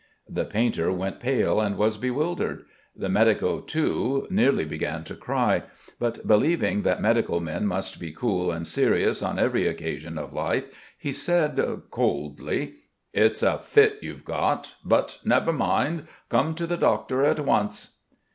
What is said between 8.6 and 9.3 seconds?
serious